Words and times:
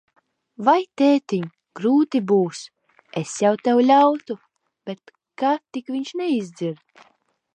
Vai, 0.67 0.79
tētiņ, 1.01 1.43
grūti 1.79 2.21
būs. 2.31 2.61
Es 3.21 3.35
jau 3.45 3.53
tev 3.67 3.83
ļautu, 3.91 4.39
bet 4.91 5.15
ka 5.43 5.55
tik 5.77 5.95
viņš 5.97 6.17
neizdzird. 6.23 7.09